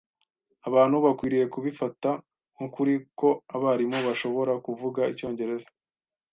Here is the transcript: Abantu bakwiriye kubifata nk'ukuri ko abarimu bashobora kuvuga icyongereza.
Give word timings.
Abantu 0.67 0.95
bakwiriye 1.05 1.45
kubifata 1.53 2.09
nk'ukuri 2.53 2.93
ko 3.19 3.29
abarimu 3.55 3.97
bashobora 4.07 4.53
kuvuga 4.65 5.01
icyongereza. 5.13 5.69